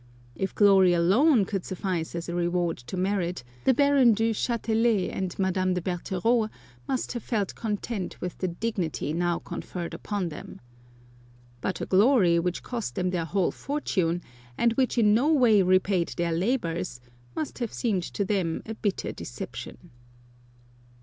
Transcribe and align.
If 0.33 0.55
glory 0.55 0.93
alone 0.95 1.45
could 1.45 1.63
suffice 1.63 2.15
as 2.15 2.27
a 2.27 2.33
reward 2.33 2.77
to 2.79 2.97
merit, 2.97 3.43
the 3.65 3.73
Baron 3.75 4.15
du 4.15 4.33
Chatelet 4.33 5.11
and 5.11 5.37
Madame 5.37 5.75
de 5.75 5.81
Bertereau 5.81 6.49
must 6.87 7.11
have 7.11 7.21
felt 7.21 7.53
content 7.53 8.19
with 8.19 8.39
the 8.39 8.47
dignity 8.47 9.13
now 9.13 9.37
conferred 9.37 9.93
upon 9.93 10.29
them. 10.29 10.59
But 11.61 11.81
a 11.81 11.85
glory 11.85 12.39
which 12.39 12.63
cost 12.63 12.95
them 12.95 13.11
their 13.11 13.25
whole 13.25 13.51
fortune, 13.51 14.23
and 14.57 14.73
which 14.73 14.97
in 14.97 15.13
no 15.13 15.31
way 15.31 15.61
repaid 15.61 16.13
their 16.17 16.31
labours, 16.31 16.99
must 17.35 17.59
have 17.59 17.71
seemed 17.71 18.01
to 18.01 18.25
them 18.25 18.63
a 18.65 18.73
bitter 18.73 19.11
deception. 19.11 19.91